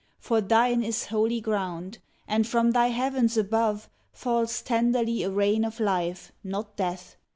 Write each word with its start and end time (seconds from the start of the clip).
For 0.17 0.41
thine 0.41 0.81
is 0.81 1.05
holy 1.05 1.39
ground, 1.41 1.99
And 2.27 2.47
from 2.47 2.71
thy 2.71 2.87
heavens 2.87 3.37
above 3.37 3.87
Falls 4.11 4.63
tenderly 4.63 5.21
a 5.21 5.29
rain 5.29 5.63
of 5.63 5.79
life, 5.79 6.31
not 6.43 6.75
death. 6.75 7.17